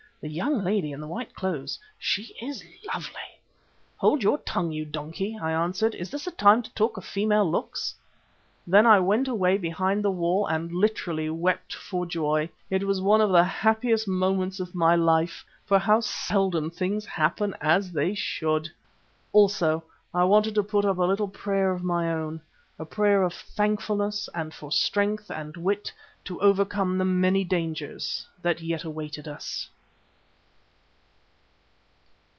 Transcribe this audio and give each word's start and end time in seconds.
"The 0.23 0.29
young 0.29 0.63
lady 0.63 0.91
in 0.91 0.99
the 1.01 1.07
white 1.07 1.33
clothes. 1.33 1.79
She 1.97 2.35
is 2.39 2.63
lovely." 2.93 3.39
"Hold 3.97 4.21
your 4.21 4.37
tongue, 4.37 4.71
you 4.71 4.85
donkey!" 4.85 5.35
I 5.41 5.51
answered. 5.51 5.95
"Is 5.95 6.11
this 6.11 6.27
a 6.27 6.31
time 6.31 6.61
to 6.61 6.71
talk 6.75 6.95
of 6.95 7.03
female 7.03 7.49
looks?" 7.49 7.95
Then 8.67 8.85
I 8.85 8.99
went 8.99 9.27
away 9.27 9.57
behind 9.57 10.03
the 10.03 10.11
wall 10.11 10.45
and 10.45 10.71
literally 10.71 11.31
wept 11.31 11.73
for 11.73 12.05
joy. 12.05 12.49
It 12.69 12.83
was 12.85 13.01
one 13.01 13.19
of 13.19 13.31
the 13.31 13.43
happiest 13.43 14.07
moments 14.07 14.59
of 14.59 14.75
my 14.75 14.95
life, 14.95 15.43
for 15.65 15.79
how 15.79 16.01
seldom 16.01 16.69
things 16.69 17.03
happen 17.07 17.55
as 17.59 17.91
they 17.91 18.13
should! 18.13 18.69
Also 19.33 19.83
I 20.13 20.23
wanted 20.25 20.53
to 20.53 20.61
put 20.61 20.85
up 20.85 20.99
a 20.99 21.03
little 21.03 21.29
prayer 21.29 21.71
of 21.71 21.83
my 21.83 22.13
own, 22.13 22.41
a 22.77 22.85
prayer 22.85 23.23
of 23.23 23.33
thankfulness 23.33 24.29
and 24.35 24.53
for 24.53 24.71
strength 24.71 25.31
and 25.31 25.57
wit 25.57 25.91
to 26.25 26.39
overcome 26.41 26.99
the 26.99 27.05
many 27.05 27.43
dangers 27.43 28.27
that 28.43 28.61
yet 28.61 28.83
awaited 28.83 29.27
us. 29.27 29.67